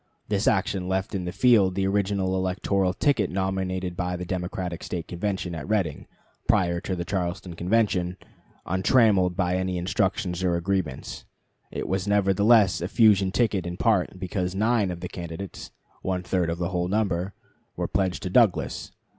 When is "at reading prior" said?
5.53-6.81